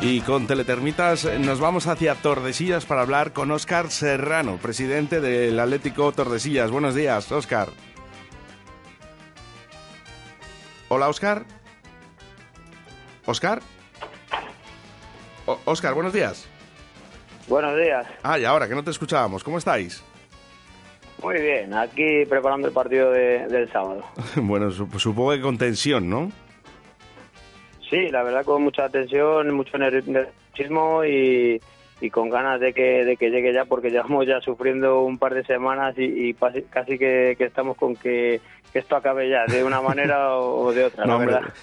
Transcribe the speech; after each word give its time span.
Y 0.00 0.20
con 0.20 0.46
Teletermitas 0.46 1.24
nos 1.40 1.58
vamos 1.58 1.88
hacia 1.88 2.14
Tordesillas 2.14 2.86
para 2.86 3.00
hablar 3.00 3.32
con 3.32 3.50
Óscar 3.50 3.90
Serrano, 3.90 4.56
presidente 4.62 5.20
del 5.20 5.58
Atlético 5.58 6.12
Tordesillas. 6.12 6.70
Buenos 6.70 6.94
días, 6.94 7.32
Óscar. 7.32 7.68
Hola, 10.88 11.08
Óscar. 11.08 11.44
¿Óscar? 13.26 13.60
Óscar, 15.64 15.94
buenos 15.94 16.12
días. 16.12 16.48
Buenos 17.48 17.76
días. 17.76 18.06
Ah, 18.22 18.38
y 18.38 18.44
ahora 18.44 18.68
que 18.68 18.76
no 18.76 18.84
te 18.84 18.90
escuchábamos, 18.90 19.42
¿cómo 19.42 19.58
estáis? 19.58 20.04
Muy 21.22 21.40
bien, 21.40 21.74
aquí 21.74 22.24
preparando 22.28 22.68
el 22.68 22.72
partido 22.72 23.10
del 23.10 23.70
sábado. 23.72 24.04
bueno, 24.36 24.70
supongo 24.70 25.32
que 25.32 25.40
con 25.40 25.58
tensión, 25.58 26.08
¿no? 26.08 26.30
Sí, 27.88 28.08
la 28.10 28.22
verdad 28.22 28.44
con 28.44 28.62
mucha 28.62 28.88
tensión, 28.88 29.52
mucho 29.54 29.78
nerviosismo 29.78 31.04
y, 31.04 31.60
con 32.12 32.28
ganas 32.30 32.60
de 32.60 32.72
que, 32.72 33.04
de 33.04 33.16
que 33.16 33.30
llegue 33.30 33.52
ya, 33.52 33.64
porque 33.64 33.90
llevamos 33.90 34.26
ya 34.26 34.40
sufriendo 34.40 35.02
un 35.02 35.18
par 35.18 35.34
de 35.34 35.44
semanas 35.44 35.94
y, 35.96 36.34
casi 36.34 36.98
que, 36.98 37.36
estamos 37.38 37.76
con 37.76 37.96
que, 37.96 38.40
esto 38.74 38.96
acabe 38.96 39.30
ya, 39.30 39.46
de 39.46 39.64
una 39.64 39.80
manera 39.80 40.36
o 40.36 40.70
de 40.72 40.84
otra. 40.84 41.06
No, 41.06 41.18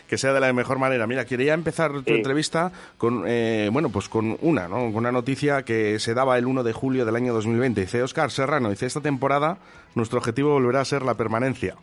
que 0.07 0.17
sea 0.17 0.33
de 0.33 0.39
la 0.39 0.51
mejor 0.51 0.79
manera. 0.79 1.05
Mira, 1.05 1.25
quería 1.25 1.53
empezar 1.53 1.91
tu 2.01 2.13
entrevista 2.13 2.71
con, 2.97 3.23
eh, 3.27 3.69
bueno, 3.71 3.89
pues 3.89 4.09
con 4.09 4.37
una, 4.41 4.67
¿no? 4.67 4.77
Con 4.77 4.97
una 4.97 5.11
noticia 5.11 5.63
que 5.63 5.99
se 5.99 6.15
daba 6.15 6.37
el 6.37 6.47
1 6.47 6.63
de 6.63 6.73
julio 6.73 7.05
del 7.05 7.15
año 7.15 7.33
2020. 7.33 7.81
Dice 7.81 8.01
Oscar 8.01 8.31
Serrano, 8.31 8.71
dice, 8.71 8.87
esta 8.87 9.01
temporada 9.01 9.59
nuestro 9.93 10.17
objetivo 10.17 10.53
volverá 10.53 10.81
a 10.81 10.85
ser 10.85 11.03
la 11.03 11.13
permanencia. 11.13 11.75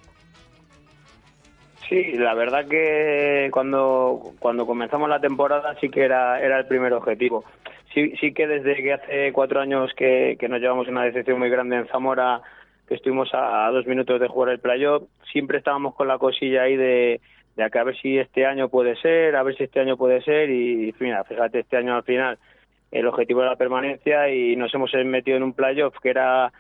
Sí, 1.93 2.13
la 2.13 2.33
verdad 2.33 2.67
que 2.67 3.51
cuando, 3.53 4.33
cuando 4.39 4.65
comenzamos 4.65 5.11
la 5.11 5.21
temporada 5.21 5.77
sí 5.79 5.91
que 5.91 6.05
era, 6.05 6.41
era 6.41 6.59
el 6.59 6.65
primer 6.65 6.95
objetivo. 6.95 7.45
Sí, 7.93 8.15
sí 8.19 8.33
que 8.33 8.47
desde 8.47 8.83
que 8.83 8.95
hace 8.95 9.33
cuatro 9.33 9.61
años 9.61 9.93
que, 9.95 10.39
nos 10.49 10.59
llevamos 10.59 10.89
una 10.89 11.05
decepción 11.05 11.39
muy 11.39 11.51
grande 11.51 11.77
en 11.77 11.87
Zamora, 11.89 12.41
que 12.89 12.95
estuvimos 12.95 13.29
a, 13.35 13.69
dos 13.71 13.87
minutos 13.87 14.19
de 14.19 14.27
jugar 14.27 14.55
el 14.55 14.59
playoff, 14.59 15.03
siempre 15.31 15.59
estábamos 15.59 15.95
con 15.95 16.09
la 16.09 16.17
cosilla 16.17 16.63
ahí 16.63 16.77
de, 16.77 17.21
de 17.57 17.71
que 17.71 17.79
a 17.79 17.85
ver 17.85 17.97
si 18.01 18.17
este 18.17 18.47
año 18.47 18.71
puede 18.71 18.97
ser, 18.97 19.37
a 19.37 19.43
ver 19.43 19.55
si 19.55 19.65
este 19.65 19.81
año 19.81 19.99
puede 19.99 20.23
ser 20.23 20.49
y, 20.49 20.95
mira, 20.99 21.25
fíjate, 21.25 21.59
este 21.59 21.77
año 21.77 21.95
al 21.95 22.05
final 22.05 22.39
el 22.91 23.07
objetivo 23.07 23.43
era 23.43 23.51
la 23.51 23.57
permanencia 23.57 24.31
y 24.31 24.57
nos 24.57 24.73
hemos 24.73 24.95
metido 25.05 25.37
en 25.37 25.43
un 25.43 25.53
playoff 25.53 25.95
que 26.03 26.09
era 26.09 26.53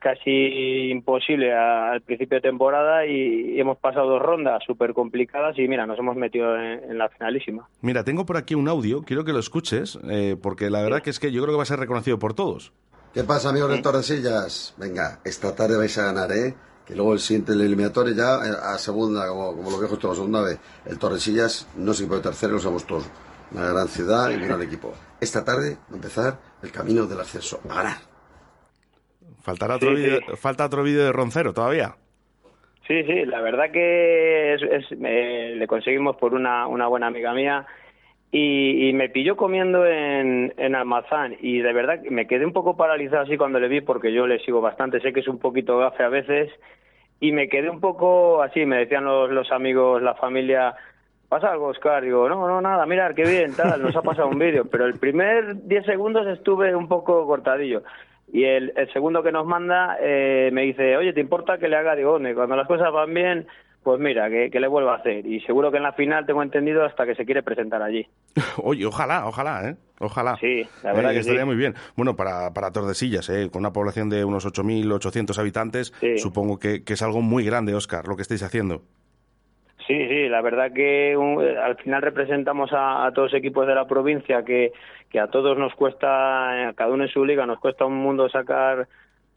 casi 0.00 0.90
imposible 0.90 1.52
al 1.52 2.00
principio 2.02 2.36
de 2.36 2.42
temporada 2.42 3.06
y 3.06 3.58
hemos 3.58 3.78
pasado 3.78 4.08
dos 4.08 4.22
rondas 4.22 4.62
súper 4.66 4.92
complicadas 4.92 5.58
y 5.58 5.66
mira, 5.68 5.86
nos 5.86 5.98
hemos 5.98 6.16
metido 6.16 6.56
en, 6.56 6.96
la 6.98 7.08
finalísima. 7.08 7.68
Mira, 7.80 8.04
tengo 8.04 8.26
por 8.26 8.36
aquí 8.36 8.54
un 8.54 8.68
audio, 8.68 9.02
quiero 9.02 9.24
que 9.24 9.32
lo 9.32 9.38
escuches, 9.38 9.98
eh, 10.08 10.36
porque 10.40 10.70
la 10.70 10.82
verdad 10.82 11.02
que 11.02 11.10
es 11.10 11.18
que 11.18 11.32
yo 11.32 11.42
creo 11.42 11.54
que 11.54 11.58
va 11.58 11.62
a 11.62 11.66
ser 11.66 11.78
reconocido 11.78 12.18
por 12.18 12.34
todos. 12.34 12.72
¿Qué 13.12 13.24
pasa, 13.24 13.50
amigos 13.50 13.70
de 13.70 13.78
Torresillas? 13.78 14.74
Venga, 14.76 15.20
esta 15.24 15.54
tarde 15.54 15.76
vais 15.76 15.96
a 15.98 16.06
ganar, 16.06 16.32
¿eh? 16.32 16.54
Que 16.84 16.94
luego 16.94 17.14
el 17.14 17.20
siguiente, 17.20 17.52
el 17.52 17.60
eliminatorio 17.60 18.14
ya 18.14 18.44
eh, 18.44 18.56
a 18.60 18.76
segunda, 18.78 19.28
como, 19.28 19.56
como 19.56 19.70
los 19.70 19.80
viejos 19.80 19.98
todos, 19.98 20.16
segunda 20.16 20.42
vez. 20.42 20.58
El 20.84 20.98
Torresillas 20.98 21.68
no 21.76 21.94
se 21.94 22.06
puede 22.06 22.20
tercero, 22.20 22.54
lo 22.54 22.58
somos 22.58 22.84
todos. 22.84 23.04
Una 23.52 23.68
gran 23.68 23.88
ciudad 23.88 24.30
y 24.30 24.34
un 24.34 24.42
gran 24.42 24.60
equipo. 24.62 24.92
Esta 25.20 25.44
tarde 25.44 25.78
va 25.88 25.92
a 25.92 25.94
empezar 25.94 26.38
el 26.62 26.72
camino 26.72 27.06
del 27.06 27.20
ascenso. 27.20 27.60
A 27.70 27.74
ganar. 27.74 28.13
Faltará 29.44 29.76
otro 29.76 29.90
Falta 30.36 30.64
otro 30.64 30.82
vídeo 30.82 31.04
de 31.04 31.12
Roncero 31.12 31.52
todavía. 31.52 31.96
Sí, 32.86 33.02
sí, 33.04 33.26
la 33.26 33.40
verdad 33.42 33.70
que 33.70 34.54
es, 34.54 34.90
le 34.90 35.66
conseguimos 35.66 36.16
por 36.16 36.34
una, 36.34 36.66
una 36.66 36.86
buena 36.86 37.08
amiga 37.08 37.34
mía 37.34 37.66
y, 38.30 38.92
me 38.94 39.10
pilló 39.10 39.36
comiendo 39.36 39.86
en, 39.86 40.52
en 40.56 40.74
Almazán 40.74 41.36
y 41.40 41.60
de 41.60 41.72
verdad 41.72 42.00
me 42.10 42.26
quedé 42.26 42.44
un 42.44 42.52
poco 42.52 42.76
paralizado 42.76 43.22
así 43.22 43.36
cuando 43.36 43.60
le 43.60 43.68
vi 43.68 43.80
porque 43.80 44.12
yo 44.12 44.26
le 44.26 44.38
sigo 44.40 44.60
bastante, 44.60 45.00
sé 45.00 45.12
que 45.12 45.20
es 45.20 45.28
un 45.28 45.38
poquito 45.38 45.78
gafe 45.78 46.02
a 46.02 46.08
veces 46.08 46.50
y 47.20 47.32
me 47.32 47.48
quedé 47.48 47.70
un 47.70 47.80
poco 47.80 48.42
así, 48.42 48.66
me 48.66 48.78
decían 48.78 49.04
los, 49.04 49.30
los 49.30 49.50
amigos, 49.52 50.02
la 50.02 50.14
familia, 50.14 50.74
¿pasa 51.28 51.52
algo, 51.52 51.68
Oscar? 51.68 52.02
Digo, 52.02 52.28
no, 52.28 52.48
no, 52.48 52.60
nada, 52.60 52.84
mirar, 52.86 53.14
qué 53.14 53.22
bien, 53.22 53.54
tal, 53.54 53.80
nos 53.80 53.94
ha 53.94 54.02
pasado 54.02 54.28
un 54.28 54.38
vídeo, 54.38 54.64
pero 54.70 54.86
el 54.86 54.98
primer 54.98 55.66
10 55.66 55.86
segundos 55.86 56.26
estuve 56.26 56.74
un 56.74 56.88
poco 56.88 57.26
cortadillo. 57.26 57.82
Y 58.34 58.42
el, 58.42 58.72
segundo 58.92 59.22
que 59.22 59.30
nos 59.30 59.46
manda 59.46 59.96
eh, 60.00 60.50
me 60.52 60.62
dice, 60.62 60.96
oye, 60.96 61.12
¿te 61.12 61.20
importa 61.20 61.56
que 61.56 61.68
le 61.68 61.76
haga? 61.76 61.94
Digo, 61.94 62.18
cuando 62.34 62.56
las 62.56 62.66
cosas 62.66 62.92
van 62.92 63.14
bien, 63.14 63.46
pues 63.84 64.00
mira, 64.00 64.28
que, 64.28 64.58
le 64.58 64.66
vuelva 64.66 64.94
a 64.94 64.96
hacer. 64.96 65.24
Y 65.24 65.38
seguro 65.42 65.70
que 65.70 65.76
en 65.76 65.84
la 65.84 65.92
final 65.92 66.26
tengo 66.26 66.42
entendido 66.42 66.84
hasta 66.84 67.06
que 67.06 67.14
se 67.14 67.24
quiere 67.24 67.44
presentar 67.44 67.80
allí. 67.80 68.04
Oye, 68.56 68.86
ojalá, 68.86 69.28
ojalá, 69.28 69.68
¿eh? 69.68 69.76
Ojalá. 70.00 70.36
Sí, 70.40 70.66
la 70.82 70.92
verdad 70.92 71.12
eh, 71.12 71.14
que 71.14 71.20
estaría 71.20 71.46
muy 71.46 71.54
bien. 71.54 71.76
Bueno, 71.94 72.16
para, 72.16 72.52
para 72.52 72.72
Tordesillas, 72.72 73.30
¿eh? 73.30 73.50
con 73.52 73.60
una 73.60 73.72
población 73.72 74.10
de 74.10 74.24
unos 74.24 74.44
8.800 74.44 75.38
habitantes, 75.38 75.92
supongo 76.16 76.58
que, 76.58 76.82
que 76.82 76.94
es 76.94 77.02
algo 77.02 77.22
muy 77.22 77.44
grande, 77.44 77.72
Óscar, 77.76 78.08
lo 78.08 78.16
que 78.16 78.22
estáis 78.22 78.42
haciendo. 78.42 78.82
Sí, 79.86 80.08
sí, 80.08 80.28
la 80.28 80.40
verdad 80.40 80.72
que 80.72 81.14
al 81.62 81.76
final 81.76 82.00
representamos 82.00 82.70
a, 82.72 83.10
todos 83.14 83.32
los 83.32 83.38
equipos 83.38 83.66
de 83.66 83.74
la 83.74 83.86
provincia 83.86 84.42
que, 84.42 84.72
que 85.10 85.20
a 85.20 85.26
todos 85.26 85.58
nos 85.58 85.74
cuesta, 85.74 86.68
a 86.68 86.72
cada 86.72 86.90
uno 86.90 87.04
en 87.04 87.10
su 87.10 87.24
liga, 87.24 87.44
nos 87.44 87.58
cuesta 87.60 87.84
un 87.84 87.96
mundo 87.96 88.28
sacar 88.30 88.88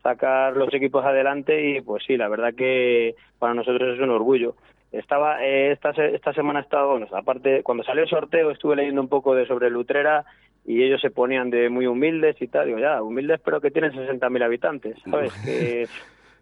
sacar 0.03 0.55
los 0.55 0.73
equipos 0.73 1.03
adelante 1.03 1.69
y 1.69 1.81
pues 1.81 2.03
sí, 2.07 2.15
la 2.15 2.29
verdad 2.29 2.53
que 2.55 3.15
para 3.39 3.53
nosotros 3.53 3.95
es 3.95 3.99
un 3.99 4.11
orgullo. 4.11 4.55
Estaba 4.93 5.43
eh, 5.43 5.71
esta 5.71 5.89
esta 5.89 6.31
semana 6.33 6.61
estaba, 6.61 6.91
bueno, 6.91 7.07
aparte 7.11 7.61
cuando 7.61 7.83
salió 7.83 8.03
el 8.03 8.09
sorteo 8.09 8.51
estuve 8.51 8.77
leyendo 8.77 9.01
un 9.01 9.09
poco 9.09 9.35
de 9.35 9.45
sobre 9.45 9.69
Lutrera 9.69 10.23
y 10.65 10.81
ellos 10.81 11.01
se 11.01 11.09
ponían 11.09 11.49
de 11.49 11.69
muy 11.69 11.87
humildes 11.87 12.41
y 12.41 12.47
tal, 12.47 12.67
digo, 12.67 12.79
ya, 12.79 13.01
humildes 13.03 13.41
pero 13.43 13.59
que 13.59 13.71
tienen 13.71 13.91
60.000 13.91 14.43
habitantes, 14.43 14.95
¿sabes? 15.09 15.33
que 15.45 15.87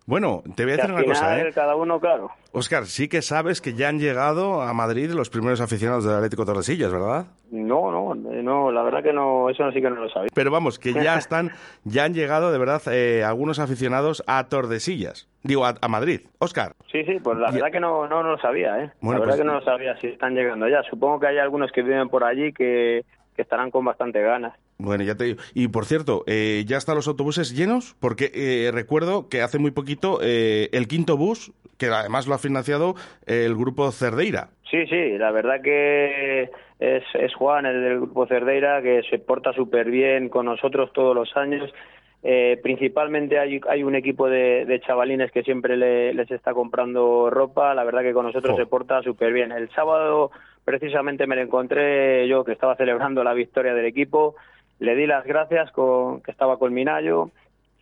bueno, 0.05 0.43
te 0.55 0.63
voy 0.63 0.73
a 0.73 0.75
decir 0.77 0.91
una 0.91 1.03
cosa, 1.03 1.39
¿eh? 1.39 1.51
Cada 1.53 1.75
uno, 1.75 1.99
claro. 1.99 2.29
Oscar, 2.51 2.85
sí 2.85 3.07
que 3.07 3.21
sabes 3.23 3.59
que 3.59 3.73
ya 3.73 3.89
han 3.89 3.99
llegado 3.99 4.61
a 4.61 4.71
Madrid 4.73 5.09
los 5.11 5.29
primeros 5.29 5.61
aficionados 5.61 6.05
del 6.05 6.15
Atlético 6.15 6.45
Tordesillas, 6.45 6.91
¿verdad? 6.91 7.25
No, 7.49 7.91
no, 7.91 8.13
no, 8.13 8.71
la 8.71 8.83
verdad 8.83 9.01
que 9.01 9.13
no, 9.13 9.49
eso 9.49 9.71
sí 9.71 9.81
que 9.81 9.89
no 9.89 9.95
lo 9.95 10.09
sabía. 10.09 10.29
Pero 10.33 10.51
vamos, 10.51 10.77
que 10.77 10.93
ya 10.93 11.15
están, 11.17 11.51
ya 11.83 12.03
han 12.03 12.13
llegado 12.13 12.51
de 12.51 12.57
verdad 12.59 12.81
eh, 12.91 13.23
algunos 13.23 13.57
aficionados 13.59 14.23
a 14.27 14.47
Tordesillas. 14.47 15.27
Digo, 15.41 15.65
a, 15.65 15.87
Madrid. 15.87 16.21
Oscar. 16.39 16.73
Sí, 16.91 17.03
sí, 17.05 17.19
pues 17.23 17.37
la 17.37 17.51
verdad 17.51 17.71
que 17.71 17.79
no, 17.79 18.07
no, 18.07 18.21
lo 18.23 18.37
sabía, 18.39 18.83
¿eh? 18.83 18.91
la 19.01 19.09
verdad 19.09 19.25
pues 19.25 19.37
que 19.37 19.43
no 19.43 19.53
lo 19.55 19.61
sabía 19.63 19.97
si 19.99 20.07
están 20.07 20.35
llegando 20.35 20.67
ya. 20.67 20.83
Supongo 20.83 21.19
que 21.19 21.27
hay 21.27 21.39
algunos 21.39 21.71
que 21.71 21.81
viven 21.81 22.09
por 22.09 22.23
allí 22.23 22.53
que, 22.53 23.05
que 23.35 23.41
estarán 23.41 23.71
con 23.71 23.83
bastante 23.83 24.21
ganas. 24.21 24.53
Bueno, 24.77 25.03
ya 25.03 25.15
te 25.15 25.23
digo. 25.25 25.41
Y 25.53 25.69
por 25.69 25.85
cierto, 25.85 26.23
eh, 26.27 26.63
¿ya 26.67 26.77
están 26.77 26.95
los 26.95 27.07
autobuses 27.07 27.55
llenos? 27.55 27.95
Porque 27.99 28.31
eh, 28.33 28.71
recuerdo 28.73 29.29
que 29.29 29.41
hace 29.41 29.57
muy 29.57 29.71
poquito 29.71 30.19
eh, 30.21 30.69
el 30.73 30.87
quinto 30.87 31.15
bus, 31.15 31.53
que 31.77 31.87
además 31.87 32.27
lo 32.27 32.35
ha 32.35 32.39
financiado 32.39 32.95
el 33.25 33.55
grupo 33.55 33.89
Cerdeira. 33.91 34.49
Sí, 34.69 34.85
sí, 34.87 35.17
la 35.17 35.31
verdad 35.31 35.61
que 35.61 36.49
es, 36.79 37.03
es 37.13 37.33
Juan, 37.35 37.65
el 37.65 37.81
del 37.81 37.97
grupo 37.97 38.27
Cerdeira, 38.27 38.81
que 38.81 39.03
se 39.09 39.19
porta 39.19 39.53
súper 39.53 39.89
bien 39.89 40.27
con 40.27 40.45
nosotros 40.45 40.91
todos 40.93 41.15
los 41.15 41.35
años. 41.37 41.71
principalmente 42.61 43.39
hay, 43.39 43.61
hay 43.69 43.83
un 43.83 43.95
equipo 43.95 44.27
de, 44.27 44.81
chavalines 44.85 45.31
que 45.31 45.43
siempre 45.43 45.77
les 45.77 46.31
está 46.31 46.53
comprando 46.53 47.29
ropa. 47.29 47.73
La 47.73 47.85
verdad 47.85 48.01
que 48.01 48.13
con 48.13 48.25
nosotros 48.25 48.57
se 48.57 48.65
porta 48.65 49.01
súper 49.03 49.31
bien. 49.31 49.53
El 49.53 49.69
sábado 49.69 50.31
precisamente 50.65 51.27
me 51.27 51.35
lo 51.35 51.43
encontré 51.43 52.27
yo 52.27 52.43
que 52.43 52.53
estaba 52.53 52.75
celebrando 52.75 53.23
la 53.23 53.33
victoria 53.33 53.73
del 53.73 53.85
equipo 53.85 54.35
le 54.79 54.95
di 54.95 55.07
las 55.07 55.25
gracias 55.25 55.71
con 55.71 56.21
que 56.21 56.31
estaba 56.31 56.57
con 56.59 56.73
Minayo 56.73 57.31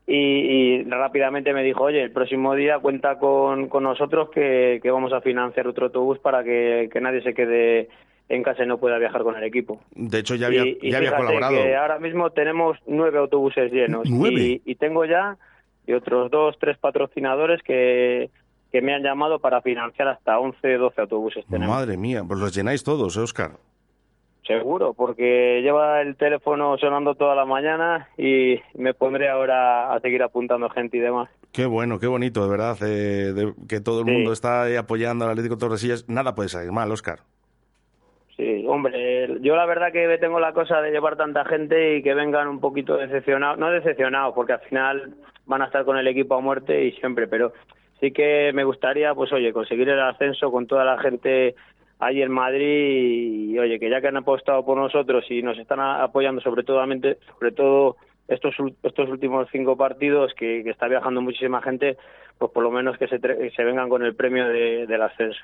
y, 0.05 0.83
rápidamente 0.83 1.53
me 1.53 1.63
dijo, 1.63 1.83
oye, 1.83 2.01
el 2.01 2.11
próximo 2.11 2.55
día 2.55 2.79
cuenta 2.79 3.17
con, 3.19 3.69
con 3.69 3.83
nosotros 3.83 4.29
que, 4.31 4.81
vamos 4.83 5.13
a 5.13 5.21
financiar 5.21 5.67
otro 5.67 5.85
autobús 5.85 6.19
para 6.19 6.43
que, 6.43 6.89
nadie 7.01 7.21
se 7.21 7.33
quede 7.33 7.87
en 8.27 8.43
casa 8.43 8.63
y 8.63 8.67
no 8.67 8.79
pueda 8.79 8.97
viajar 8.97 9.23
con 9.23 9.35
el 9.35 9.43
equipo. 9.43 9.81
De 9.95 10.19
hecho, 10.19 10.35
ya 10.35 10.47
había, 10.47 10.65
ya 10.81 10.97
había 10.97 11.15
colaborado. 11.15 11.55
Que 11.55 11.75
ahora 11.75 11.99
mismo 11.99 12.31
tenemos 12.31 12.77
nueve 12.85 13.17
autobuses 13.17 13.71
llenos. 13.71 14.09
¿Nueve? 14.09 14.61
Y, 14.65 14.75
tengo 14.75 15.05
ya 15.05 15.37
y 15.87 15.93
otros 15.93 16.29
dos, 16.31 16.57
tres 16.59 16.77
patrocinadores 16.77 17.61
que, 17.63 18.29
que 18.71 18.81
me 18.81 18.93
han 18.93 19.03
llamado 19.03 19.39
para 19.39 19.61
financiar 19.61 20.09
hasta 20.09 20.37
11, 20.37 20.77
12 20.77 21.01
autobuses. 21.01 21.45
Madre 21.49 21.95
mía, 21.95 22.23
pues 22.27 22.39
los 22.39 22.53
llenáis 22.53 22.83
todos, 22.83 23.15
Oscar. 23.15 23.51
¿Eh, 24.43 24.57
Seguro, 24.57 24.93
porque 24.93 25.61
lleva 25.61 26.01
el 26.01 26.15
teléfono 26.15 26.77
sonando 26.77 27.15
toda 27.15 27.35
la 27.35 27.45
mañana 27.45 28.09
y 28.17 28.59
me 28.75 28.93
pondré 28.93 29.29
ahora 29.29 29.93
a 29.93 29.99
seguir 29.99 30.23
apuntando 30.23 30.69
gente 30.69 30.97
y 30.97 30.99
demás. 30.99 31.29
Qué 31.51 31.65
bueno, 31.65 31.99
qué 31.99 32.07
bonito, 32.07 32.43
de 32.43 32.49
verdad, 32.49 32.77
eh, 32.85 33.53
que 33.69 33.79
todo 33.79 33.99
el 33.99 34.05
mundo 34.05 34.33
está 34.33 34.65
apoyando 34.77 35.25
al 35.25 35.31
Atlético 35.31 35.57
Torresillas. 35.57 36.09
Nada 36.09 36.35
puede 36.35 36.49
salir 36.49 36.71
mal, 36.71 36.91
Oscar. 36.91 37.19
Sí, 38.35 38.65
hombre, 38.67 39.39
yo 39.41 39.55
la 39.55 39.65
verdad 39.65 39.91
que 39.91 40.17
tengo 40.17 40.39
la 40.39 40.53
cosa 40.53 40.81
de 40.81 40.91
llevar 40.91 41.15
tanta 41.15 41.45
gente 41.45 41.97
y 41.97 42.03
que 42.03 42.15
vengan 42.15 42.47
un 42.47 42.59
poquito 42.59 42.97
decepcionados, 42.97 43.59
no 43.59 43.69
decepcionados, 43.69 44.33
porque 44.33 44.53
al 44.53 44.61
final 44.61 45.13
van 45.45 45.61
a 45.61 45.65
estar 45.65 45.85
con 45.85 45.97
el 45.97 46.07
equipo 46.07 46.35
a 46.35 46.41
muerte 46.41 46.83
y 46.83 46.93
siempre, 46.93 47.27
pero 47.27 47.53
sí 47.99 48.11
que 48.11 48.51
me 48.53 48.63
gustaría, 48.63 49.13
pues 49.13 49.31
oye, 49.31 49.53
conseguir 49.53 49.89
el 49.89 50.01
ascenso 50.01 50.51
con 50.51 50.65
toda 50.65 50.83
la 50.83 50.97
gente 50.97 51.55
ahí 52.05 52.21
en 52.21 52.31
Madrid 52.31 53.51
y, 53.51 53.59
oye, 53.59 53.79
que 53.79 53.89
ya 53.89 54.01
que 54.01 54.07
han 54.07 54.17
apostado 54.17 54.65
por 54.65 54.77
nosotros 54.77 55.25
y 55.29 55.41
nos 55.41 55.57
están 55.57 55.79
apoyando 55.79 56.41
sobre 56.41 56.63
todo, 56.63 56.83
sobre 57.37 57.51
todo 57.51 57.97
estos, 58.27 58.55
estos 58.83 59.09
últimos 59.09 59.47
cinco 59.51 59.75
partidos 59.75 60.33
que, 60.33 60.61
está 60.61 60.87
viajando 60.87 61.21
muchísima 61.21 61.61
gente, 61.61 61.97
pues 62.37 62.51
por 62.51 62.63
lo 62.63 62.71
menos 62.71 62.97
que 62.97 63.07
se, 63.07 63.19
se 63.19 63.63
vengan 63.63 63.89
con 63.89 64.03
el 64.03 64.15
premio 64.15 64.47
del 64.47 65.01
ascenso. 65.01 65.39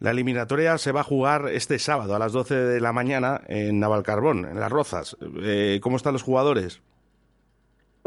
La 0.00 0.10
eliminatoria 0.10 0.76
se 0.78 0.92
va 0.92 1.00
a 1.00 1.04
jugar 1.04 1.42
este 1.50 1.78
sábado 1.78 2.14
a 2.14 2.18
las 2.18 2.32
12 2.32 2.54
de 2.54 2.80
la 2.80 2.92
mañana 2.92 3.40
en 3.48 3.80
Navalcarbón, 3.80 4.44
en 4.44 4.60
Las 4.60 4.70
Rozas. 4.70 5.16
Eh, 5.42 5.80
¿Cómo 5.82 5.96
están 5.96 6.12
los 6.12 6.22
jugadores? 6.22 6.82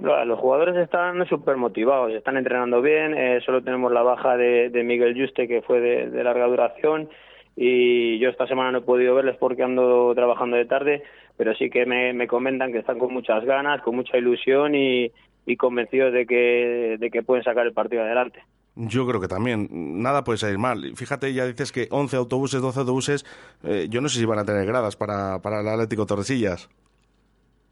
Los 0.02 0.40
jugadores 0.40 0.76
están 0.78 1.24
súper 1.28 1.58
motivados, 1.58 2.12
están 2.12 2.36
entrenando 2.36 2.82
bien, 2.82 3.16
eh, 3.16 3.40
solo 3.46 3.62
tenemos 3.62 3.92
la 3.92 4.02
baja 4.02 4.36
de, 4.36 4.72
Miguel 4.84 5.16
Juste 5.16 5.48
que 5.48 5.62
fue 5.62 5.80
de, 5.80 6.24
larga 6.24 6.48
duración 6.48 7.08
y 7.56 8.20
yo 8.20 8.30
esta 8.30 8.48
semana 8.48 8.72
no 8.72 8.80
he 8.80 8.82
podido 8.82 9.16
verles 9.16 9.38
porque 9.40 9.64
ando 9.64 10.14
trabajando 10.16 10.58
de 10.58 10.66
tarde, 10.66 11.04
pero 11.38 11.54
sí 11.56 11.70
que 11.70 11.86
me, 11.86 12.28
comentan 12.28 12.72
que 12.72 12.80
están 12.80 13.00
con 13.00 13.14
muchas 13.14 13.44
ganas, 13.46 13.82
con 13.82 13.96
mucha 13.96 14.18
ilusión 14.18 14.76
y, 14.76 15.12
convencidos 15.58 16.14
de 16.14 16.26
que, 16.26 16.98
de 16.98 17.10
que 17.12 17.24
pueden 17.24 17.44
sacar 17.44 17.68
el 17.68 17.74
partido 17.74 18.04
adelante. 18.04 18.42
Yo 18.76 19.06
creo 19.06 19.20
que 19.20 19.28
también. 19.28 19.68
Nada 20.02 20.24
puede 20.24 20.38
salir 20.38 20.58
mal. 20.58 20.96
Fíjate, 20.96 21.34
ya 21.34 21.46
dices 21.46 21.74
que 21.74 21.88
11 21.92 22.16
autobuses, 22.16 22.62
12 22.62 22.80
autobuses. 22.80 23.26
Eh, 23.66 23.88
yo 23.90 24.00
no 24.00 24.08
sé 24.08 24.20
si 24.20 24.26
van 24.26 24.40
a 24.40 24.46
tener 24.46 24.66
gradas 24.66 24.96
para, 24.96 25.40
para 25.40 25.60
el 25.60 25.68
Atlético 25.68 26.06
Torresillas. 26.06 26.70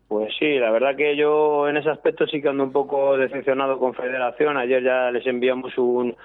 Pues 0.09 0.33
sí, 0.37 0.57
la 0.57 0.71
verdad 0.71 0.95
que 0.97 1.15
yo 1.15 1.69
en 1.69 1.77
ese 1.77 1.89
aspecto 1.89 2.27
sí 2.27 2.41
que 2.41 2.49
ando 2.49 2.63
un 2.63 2.71
poco 2.71 3.15
decepcionado 3.15 3.79
con 3.79 3.93
Federación. 3.93 4.57
Ayer 4.57 4.83
ya 4.83 5.09
les 5.11 5.25
enviamos 5.25 5.77
un, 5.77 6.15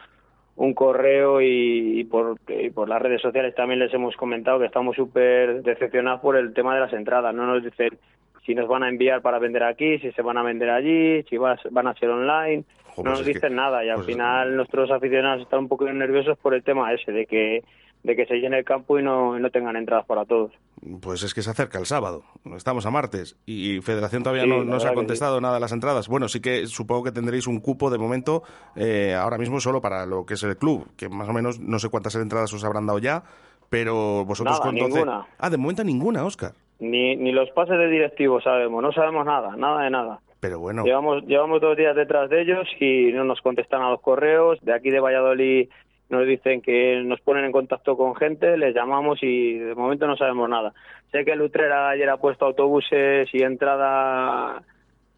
un 0.56 0.74
correo 0.74 1.40
y, 1.42 2.04
por, 2.04 2.38
por 2.74 2.88
las 2.88 3.02
redes 3.02 3.20
sociales 3.20 3.54
también 3.54 3.80
les 3.80 3.92
hemos 3.92 4.16
comentado 4.16 4.60
que 4.60 4.66
estamos 4.66 4.94
súper 4.94 5.62
decepcionados 5.62 6.20
por 6.20 6.36
el 6.36 6.54
tema 6.54 6.74
de 6.74 6.80
las 6.80 6.92
entradas. 6.92 7.34
No 7.34 7.46
nos 7.46 7.64
dicen 7.64 7.98
si 8.46 8.54
nos 8.54 8.68
van 8.68 8.82
a 8.82 8.88
enviar 8.88 9.22
para 9.22 9.38
vender 9.38 9.64
aquí, 9.64 9.98
si 9.98 10.12
se 10.12 10.22
van 10.22 10.36
a 10.36 10.42
vender 10.42 10.70
allí, 10.70 11.22
si 11.24 11.38
van 11.38 11.86
a 11.86 11.94
ser 11.94 12.08
online. 12.08 12.58
no 12.58 12.94
pues 12.94 13.06
nos 13.06 13.24
dicen 13.24 13.56
nada 13.56 13.84
y 13.84 13.88
al 13.88 13.96
pues 13.96 14.06
final 14.06 14.56
nuestros 14.56 14.90
aficionados 14.90 15.42
están 15.42 15.60
un 15.60 15.68
poco 15.68 15.90
nerviosos 15.90 16.38
por 16.38 16.54
el 16.54 16.62
tema 16.62 16.92
ese, 16.92 17.10
de 17.10 17.26
que 17.26 17.64
de 18.04 18.14
que 18.14 18.26
se 18.26 18.36
llene 18.36 18.58
el 18.58 18.64
campo 18.64 18.98
y 18.98 19.02
no, 19.02 19.38
no 19.38 19.50
tengan 19.50 19.76
entradas 19.76 20.06
para 20.06 20.24
todos. 20.24 20.52
Pues 21.00 21.22
es 21.22 21.32
que 21.32 21.42
se 21.42 21.50
acerca 21.50 21.78
el 21.78 21.86
sábado, 21.86 22.22
estamos 22.54 22.84
a 22.84 22.90
martes 22.90 23.36
y 23.46 23.80
Federación 23.80 24.22
todavía 24.22 24.46
no, 24.46 24.62
no 24.62 24.78
se 24.78 24.88
ha 24.88 24.94
contestado 24.94 25.40
nada 25.40 25.54
de 25.54 25.60
las 25.60 25.72
entradas. 25.72 26.06
Bueno, 26.06 26.28
sí 26.28 26.40
que 26.40 26.66
supongo 26.66 27.04
que 27.04 27.12
tendréis 27.12 27.46
un 27.46 27.60
cupo 27.60 27.90
de 27.90 27.96
momento 27.96 28.42
eh, 28.76 29.14
ahora 29.14 29.38
mismo 29.38 29.58
solo 29.58 29.80
para 29.80 30.04
lo 30.04 30.26
que 30.26 30.34
es 30.34 30.42
el 30.42 30.56
club, 30.58 30.86
que 30.96 31.08
más 31.08 31.28
o 31.28 31.32
menos 31.32 31.58
no 31.58 31.78
sé 31.78 31.88
cuántas 31.88 32.14
entradas 32.16 32.52
os 32.52 32.62
habrán 32.62 32.86
dado 32.86 32.98
ya, 32.98 33.24
pero 33.70 34.26
vosotros 34.26 34.60
con 34.60 34.74
ninguna. 34.74 35.26
Ah, 35.38 35.48
de 35.48 35.56
momento 35.56 35.82
ninguna, 35.82 36.24
Óscar. 36.24 36.52
Ni, 36.80 37.16
ni 37.16 37.32
los 37.32 37.48
pases 37.50 37.78
de 37.78 37.88
directivos 37.88 38.44
sabemos, 38.44 38.82
no 38.82 38.92
sabemos 38.92 39.24
nada, 39.24 39.56
nada 39.56 39.82
de 39.82 39.90
nada. 39.90 40.20
Pero 40.40 40.58
bueno. 40.58 40.84
Llevamos, 40.84 41.24
llevamos 41.24 41.62
dos 41.62 41.74
días 41.74 41.96
detrás 41.96 42.28
de 42.28 42.42
ellos 42.42 42.68
y 42.78 43.10
no 43.14 43.24
nos 43.24 43.40
contestan 43.40 43.80
a 43.80 43.88
los 43.88 44.02
correos. 44.02 44.58
De 44.60 44.74
aquí 44.74 44.90
de 44.90 45.00
Valladolid 45.00 45.70
nos 46.08 46.26
dicen 46.26 46.60
que 46.60 47.02
nos 47.04 47.20
ponen 47.20 47.44
en 47.44 47.52
contacto 47.52 47.96
con 47.96 48.14
gente, 48.14 48.56
les 48.56 48.74
llamamos 48.74 49.18
y 49.22 49.58
de 49.58 49.74
momento 49.74 50.06
no 50.06 50.16
sabemos 50.16 50.48
nada. 50.48 50.72
Sé 51.10 51.24
que 51.24 51.36
Lutrera 51.36 51.90
ayer 51.90 52.08
ha 52.10 52.16
puesto 52.16 52.44
autobuses 52.44 53.28
y 53.32 53.42
entrada 53.42 54.62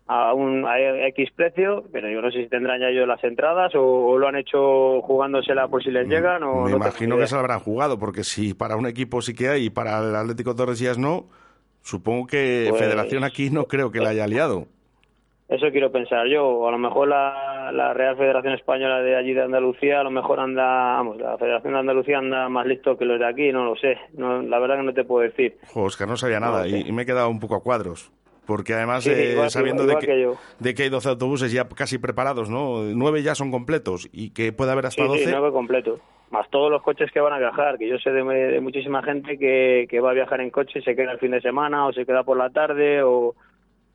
a 0.09 0.35
un 0.35 0.65
X 1.09 1.31
precio, 1.35 1.85
pero 1.93 2.09
yo 2.09 2.23
no 2.23 2.31
sé 2.31 2.45
si 2.45 2.49
tendrán 2.49 2.81
ya 2.81 2.89
ellos 2.89 3.09
las 3.09 3.23
entradas 3.25 3.73
o, 3.75 4.17
lo 4.17 4.29
han 4.29 4.37
hecho 4.37 5.01
jugándosela 5.03 5.67
por 5.69 5.83
si 5.83 5.91
les 5.91 6.07
mm, 6.07 6.11
llegan. 6.11 6.43
O 6.45 6.65
Me 6.65 6.73
imagino 6.73 7.17
que 7.17 7.27
se 7.27 7.35
lo 7.35 7.41
habrán 7.41 7.61
jugado, 7.61 7.99
porque 7.99 8.23
si 8.23 8.55
para 8.55 8.77
un 8.77 8.87
equipo 8.87 9.21
sí 9.21 9.35
que 9.35 9.49
hay 9.49 9.67
y 9.67 9.71
para 9.71 9.99
el 9.99 10.15
Atlético 10.15 10.55
Torres 10.55 10.99
no, 10.99 11.27
supongo 11.83 12.27
que 12.27 12.67
pues 12.69 12.81
Federación 12.81 13.25
aquí 13.25 13.51
no 13.51 13.65
creo 13.65 13.91
que 13.91 14.01
la 14.01 14.11
haya 14.11 14.27
liado. 14.27 14.67
Eso 15.49 15.71
quiero 15.71 15.91
pensar 15.93 16.27
yo. 16.29 16.67
A 16.67 16.73
lo 16.73 16.79
mejor 16.79 17.09
la, 17.09 17.56
Real 17.95 18.17
Federación 18.17 18.55
Española 18.55 19.01
de 19.01 19.17
allí 19.17 19.33
de 19.33 19.43
Andalucía, 19.43 20.01
a 20.01 20.05
lo 20.05 20.11
mejor 20.11 20.41
anda, 20.41 20.97
vamos, 20.97 21.17
la 21.19 21.37
Federación 21.39 21.75
de 21.75 21.79
Andalucía 21.81 22.19
anda 22.19 22.49
más 22.49 22.67
listo 22.67 22.97
que 22.97 23.05
los 23.05 23.19
de 23.19 23.27
aquí, 23.27 23.53
no 23.53 23.65
lo 23.65 23.77
sé. 23.77 23.99
No, 24.15 24.43
la 24.43 24.59
verdad 24.59 24.77
que 24.77 24.83
no 24.83 24.95
te 24.95 25.05
puedo 25.05 25.23
decir. 25.23 25.57
Oscar, 25.75 26.09
no 26.09 26.17
sabía 26.17 26.41
nada 26.41 26.67
y, 26.69 26.91
me 26.93 27.03
he 27.03 27.07
quedado 27.07 27.29
un 27.29 27.41
poco 27.41 27.57
a 27.57 27.63
cuadros. 27.63 28.11
Porque 28.47 28.75
además, 28.75 29.05
eh, 29.09 29.37
sabiendo 29.51 29.87
de, 29.87 29.97
que, 29.97 30.31
de 30.61 30.75
que 30.75 30.85
hay 30.85 30.89
12 30.89 31.09
autobuses 31.09 31.51
ya 31.51 31.69
casi 31.69 31.99
preparados, 31.99 32.49
¿no? 32.49 32.83
Nueve 32.83 33.25
ya 33.25 33.35
son 33.35 33.51
completos 33.51 34.09
y 34.13 34.31
que 34.31 34.53
puede 34.53 34.71
haber 34.71 34.87
hasta 34.87 35.03
12. 35.03 35.25
Sí, 35.25 35.31
nueve 35.33 35.51
completos. 35.51 35.99
Más 36.31 36.49
todos 36.51 36.71
los 36.71 36.81
coches 36.83 37.11
que 37.11 37.19
van 37.19 37.33
a 37.33 37.39
viajar, 37.39 37.77
que 37.77 37.89
yo 37.89 37.99
sé 37.99 38.11
de, 38.11 38.61
muchísima 38.61 39.03
gente 39.03 39.37
que, 39.37 39.87
que 39.91 39.99
va 39.99 40.11
a 40.11 40.15
viajar 40.15 40.41
en 40.41 40.51
coche 40.51 40.79
y 40.79 40.83
se 40.83 40.95
queda 40.95 41.11
el 41.11 41.19
fin 41.19 41.33
de 41.33 41.41
semana 41.41 41.87
o 41.87 41.93
se 41.93 42.07
queda 42.07 42.23
por 42.23 42.37
la 42.37 42.51
tarde 42.51 43.03
o 43.03 43.35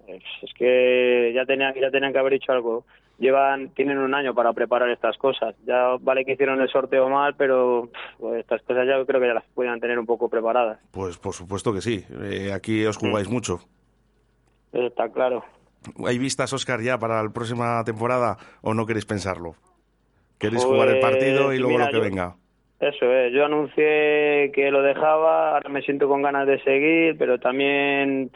es 0.08 0.54
que 0.56 1.32
ya 1.34 1.46
tenían, 1.46 1.74
ya 1.76 1.90
tenían 1.92 2.14
que 2.14 2.20
haber 2.20 2.34
hecho 2.34 2.52
algo. 2.52 2.86
Llevan, 3.22 3.70
tienen 3.76 4.00
un 4.00 4.16
año 4.16 4.34
para 4.34 4.52
preparar 4.52 4.90
estas 4.90 5.16
cosas. 5.18 5.54
Ya 5.68 5.96
vale 6.02 6.26
que 6.26 6.32
hicieron 6.32 6.60
el 6.60 6.70
sorteo 6.70 7.08
mal, 7.08 7.36
pero 7.38 7.92
pues, 8.18 8.40
estas 8.40 8.64
cosas 8.64 8.88
ya 8.88 9.06
creo 9.06 9.22
que 9.22 9.28
ya 9.28 9.36
las 9.36 9.46
puedan 9.54 9.80
tener 9.80 10.00
un 10.00 10.08
poco 10.08 10.28
preparadas. 10.28 10.80
Pues 10.90 11.20
por 11.20 11.34
supuesto 11.36 11.72
que 11.72 11.82
sí. 11.82 12.04
Eh, 12.24 12.52
aquí 12.52 12.84
os 12.84 12.98
jugáis 12.98 13.30
mucho. 13.30 13.60
Eso 14.74 14.88
está 14.88 15.08
claro. 15.10 15.44
¿Hay 16.04 16.18
vistas, 16.18 16.52
Oscar, 16.52 16.82
ya 16.82 16.98
para 16.98 17.22
la 17.22 17.30
próxima 17.30 17.84
temporada 17.84 18.38
o 18.64 18.74
no 18.74 18.88
queréis 18.88 19.06
pensarlo? 19.06 19.54
¿Queréis 20.40 20.66
jugar 20.66 20.90
el 20.90 21.00
partido 21.00 21.54
y 21.54 21.60
luego 21.60 21.78
lo 21.78 21.90
que 21.90 22.00
venga? 22.00 22.36
Eso 22.80 23.06
es, 23.14 23.32
yo 23.32 23.46
anuncié 23.46 24.52
que 24.56 24.72
lo 24.72 24.82
dejaba, 24.82 25.54
ahora 25.54 25.70
me 25.70 25.84
siento 25.84 26.08
con 26.08 26.24
ganas 26.24 26.48
de 26.48 26.60
seguir, 26.64 27.16
pero 27.20 27.40
también 27.40 28.32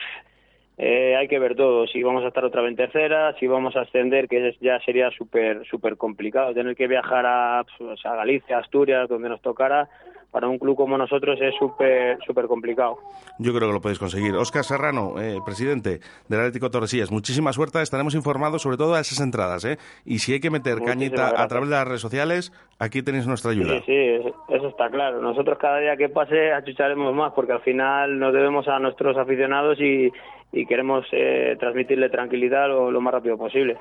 eh, 0.77 1.15
hay 1.15 1.27
que 1.27 1.39
ver 1.39 1.55
todo, 1.55 1.87
si 1.87 2.03
vamos 2.03 2.23
a 2.25 2.27
estar 2.27 2.43
otra 2.43 2.61
vez 2.61 2.71
en 2.71 2.77
tercera, 2.77 3.33
si 3.39 3.47
vamos 3.47 3.75
a 3.75 3.81
ascender, 3.81 4.27
que 4.27 4.55
ya 4.59 4.79
sería 4.81 5.09
súper 5.11 5.65
súper 5.65 5.95
complicado. 5.95 6.53
Tener 6.53 6.75
que 6.75 6.87
viajar 6.87 7.25
a, 7.25 7.63
pues, 7.77 8.05
a 8.05 8.15
Galicia, 8.15 8.57
Asturias, 8.57 9.07
donde 9.07 9.29
nos 9.29 9.41
tocara, 9.41 9.87
para 10.31 10.49
un 10.49 10.59
club 10.59 10.75
como 10.75 10.97
nosotros 10.97 11.39
es 11.41 11.55
súper 11.57 12.17
súper 12.25 12.47
complicado. 12.47 12.97
Yo 13.39 13.53
creo 13.53 13.69
que 13.69 13.73
lo 13.73 13.79
podéis 13.79 13.99
conseguir. 13.99 14.35
Óscar 14.35 14.65
Serrano, 14.65 15.13
eh, 15.17 15.39
presidente 15.45 16.01
del 16.27 16.39
Atlético 16.41 16.69
Torresías, 16.69 17.09
muchísima 17.09 17.53
suerte, 17.53 17.81
estaremos 17.81 18.15
informados 18.15 18.61
sobre 18.61 18.75
todo 18.75 18.95
a 18.95 18.99
esas 18.99 19.21
entradas. 19.21 19.63
¿eh? 19.63 19.77
Y 20.03 20.19
si 20.19 20.33
hay 20.33 20.41
que 20.41 20.49
meter 20.49 20.81
cañita 20.81 21.41
a 21.41 21.47
través 21.47 21.69
de 21.69 21.75
las 21.75 21.87
redes 21.87 22.01
sociales, 22.01 22.51
aquí 22.79 23.01
tenéis 23.01 23.27
nuestra 23.27 23.51
ayuda. 23.51 23.77
Sí, 23.77 23.83
sí, 23.85 24.33
eso, 24.49 24.67
está 24.67 24.89
claro. 24.89 25.21
Nosotros 25.21 25.57
cada 25.57 25.79
día 25.79 25.95
que 25.95 26.09
pase 26.09 26.51
achucharemos 26.51 27.15
más, 27.15 27.31
porque 27.31 27.53
al 27.53 27.61
final 27.61 28.19
nos 28.19 28.33
debemos 28.33 28.67
a 28.67 28.77
nuestros 28.79 29.15
aficionados 29.15 29.79
y, 29.79 30.11
y 30.51 30.65
queremos 30.65 31.05
eh, 31.11 31.55
transmitirle 31.59 32.09
tranquilidad 32.09 32.67
lo, 32.67 33.01
más 33.01 33.13
rápido 33.13 33.37
posible. 33.37 33.77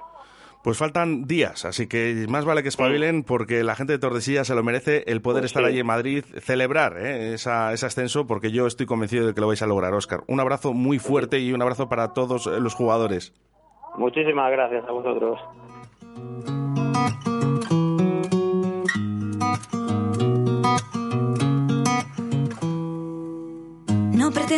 Pues 0.62 0.78
faltan 0.78 1.25
días, 1.26 1.66
así 1.66 1.87
que 1.87 2.25
más 2.28 2.47
vale 2.47 2.62
que 2.62 2.71
espabilen 2.71 3.23
porque 3.23 3.62
la 3.62 3.75
gente 3.75 3.92
de 3.92 3.99
Tordesillas 3.99 4.47
se 4.47 4.54
lo 4.54 4.62
merece 4.62 5.04
el 5.06 5.21
poder 5.21 5.42
pues 5.42 5.50
estar 5.50 5.64
allí 5.64 5.80
en 5.80 5.87
Madrid, 5.87 6.25
celebrar 6.40 6.97
eh, 6.97 7.35
ese 7.35 7.50
ascenso, 7.50 8.26
porque 8.26 8.50
yo 8.50 8.66
estoy 8.66 8.87
convencido 8.87 9.26
de 9.26 9.35
que 9.35 9.42
lo 9.42 9.47
vais 9.47 9.61
a 9.61 9.66
lograr, 9.66 9.92
Óscar. 9.92 10.21
Un 10.26 10.40
abrazo 10.40 10.73
muy 10.73 10.99
fuerte 10.99 11.38
y 11.38 11.52
un 11.52 11.61
abrazo 11.61 11.90
para 11.90 12.14
todos 12.14 12.47
los 12.47 12.75
jugadores. 12.75 13.35
Muchísimas 13.99 14.50
gracias 14.50 14.85
a 14.88 14.92
vosotros. 14.92 15.38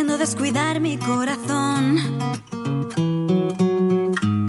Descuidar 0.05 0.79
mi 0.79 0.97
corazón. 0.97 1.97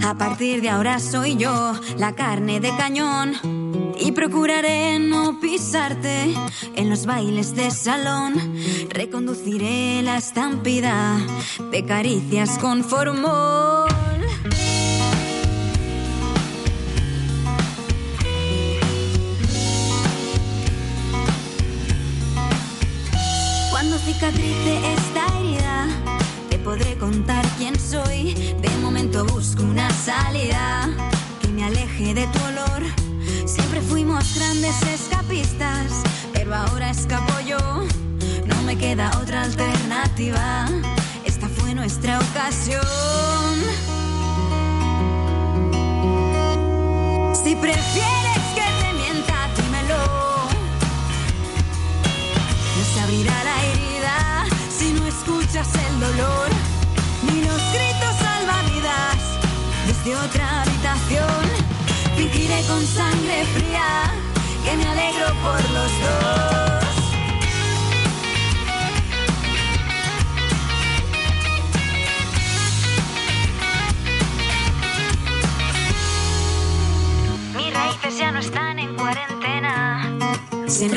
A 0.05 0.15
partir 0.15 0.61
de 0.61 0.69
ahora 0.69 0.99
soy 0.99 1.37
yo 1.37 1.73
la 1.97 2.13
carne 2.13 2.59
de 2.59 2.69
cañón. 2.77 3.33
Y 3.99 4.11
procuraré 4.11 4.99
no 4.99 5.39
pisarte 5.39 6.33
en 6.75 6.89
los 6.89 7.05
bailes 7.05 7.55
de 7.55 7.71
salón. 7.71 8.35
Reconduciré 8.89 10.01
la 10.03 10.17
estampida 10.17 11.17
de 11.71 11.83
caricias 11.83 12.57
con 12.59 12.83
formol. 12.83 13.78
Cuando 23.79 23.97
cicatrice 23.97 24.93
esta 24.93 25.25
herida, 25.37 25.87
te 26.49 26.59
podré 26.59 26.97
contar 26.97 27.45
quién 27.57 27.79
soy. 27.79 28.33
De 28.61 28.69
momento 28.81 29.23
busco 29.23 29.63
una 29.63 29.89
salida 29.91 30.89
que 31.41 31.47
me 31.47 31.63
aleje 31.63 32.13
de 32.13 32.27
tu 32.27 32.39
olor. 32.43 32.83
Siempre 33.45 33.79
fuimos 33.79 34.35
grandes 34.35 34.75
escapistas, 34.83 36.03
pero 36.33 36.55
ahora 36.55 36.89
escapo 36.89 37.31
yo. 37.47 37.57
No 38.45 38.61
me 38.63 38.77
queda 38.77 39.17
otra 39.17 39.43
alternativa. 39.43 40.65
Esta 41.23 41.47
fue 41.47 41.73
nuestra 41.73 42.19
ocasión. 42.19 42.83
Si 47.33 47.55
prefieres 47.55 48.18
de 60.09 60.15
otra 60.15 60.61
habitación. 60.63 61.43
Fingiré 62.15 62.63
con 62.67 62.83
sangre 62.83 63.45
fría 63.53 64.11
que 64.63 64.77
me 64.77 64.85
alegro 64.85 65.27
por 65.43 65.61
los 65.75 65.91
dos. 66.03 66.85
Mis 77.55 77.73
raíces 77.73 78.17
ya 78.17 78.31
no 78.31 78.39
están 78.39 78.79
en 78.79 78.95
cuarentena. 78.95 80.17
Sin 80.65 80.91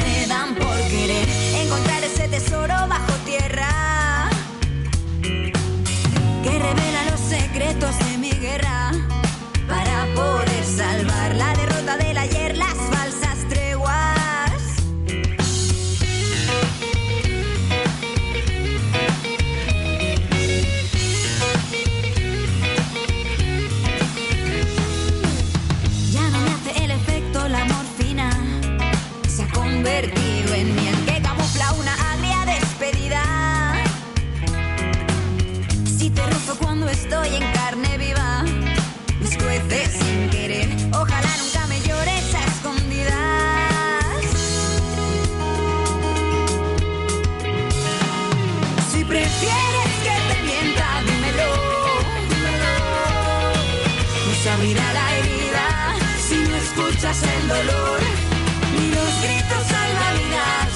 los 57.64 59.22
gritos 59.22 59.62
salvavidas 59.68 60.70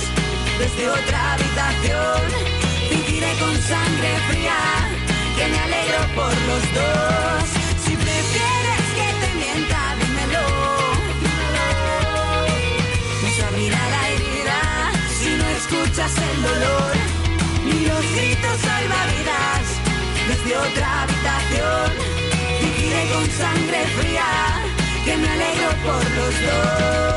desde 0.58 0.88
otra 0.88 1.34
habitación. 1.34 2.22
Fingiré 2.88 3.32
con 3.38 3.54
sangre 3.62 4.18
fría 4.28 4.95
por 25.86 26.10
los 26.16 26.40
dos. 26.40 27.15